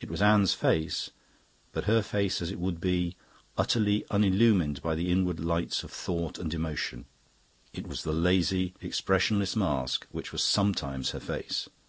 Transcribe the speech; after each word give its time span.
It 0.00 0.08
was 0.08 0.22
Anne's 0.22 0.54
face 0.54 1.10
but 1.72 1.86
her 1.86 2.00
face 2.00 2.40
as 2.40 2.52
it 2.52 2.60
would 2.60 2.80
be, 2.80 3.16
utterly 3.58 4.04
unillumined 4.12 4.80
by 4.80 4.94
the 4.94 5.10
inward 5.10 5.40
lights 5.40 5.82
of 5.82 5.90
thought 5.90 6.38
and 6.38 6.54
emotion. 6.54 7.04
It 7.72 7.84
was 7.88 8.04
the 8.04 8.12
lazy, 8.12 8.74
expressionless 8.80 9.56
mask 9.56 10.06
which 10.12 10.30
was 10.30 10.44
sometimes 10.44 11.10
her 11.10 11.18
face. 11.18 11.68